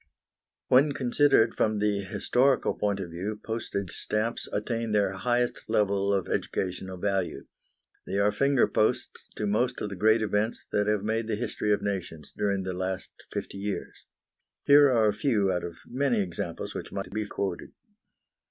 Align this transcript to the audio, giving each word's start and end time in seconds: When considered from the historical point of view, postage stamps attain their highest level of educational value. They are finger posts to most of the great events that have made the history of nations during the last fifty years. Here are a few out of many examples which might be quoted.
When 0.67 0.93
considered 0.93 1.53
from 1.53 1.77
the 1.77 1.99
historical 1.99 2.73
point 2.73 2.99
of 2.99 3.11
view, 3.11 3.39
postage 3.43 3.91
stamps 3.91 4.47
attain 4.51 4.93
their 4.93 5.11
highest 5.11 5.65
level 5.69 6.11
of 6.11 6.27
educational 6.27 6.97
value. 6.97 7.45
They 8.07 8.17
are 8.17 8.31
finger 8.31 8.67
posts 8.67 9.27
to 9.35 9.45
most 9.45 9.79
of 9.79 9.89
the 9.91 9.95
great 9.95 10.23
events 10.23 10.65
that 10.71 10.87
have 10.87 11.03
made 11.03 11.27
the 11.27 11.35
history 11.35 11.71
of 11.71 11.83
nations 11.83 12.33
during 12.35 12.63
the 12.63 12.73
last 12.73 13.11
fifty 13.31 13.59
years. 13.59 14.05
Here 14.63 14.89
are 14.89 15.07
a 15.07 15.13
few 15.13 15.51
out 15.51 15.63
of 15.63 15.77
many 15.85 16.19
examples 16.19 16.73
which 16.73 16.91
might 16.91 17.11
be 17.11 17.27
quoted. 17.27 17.71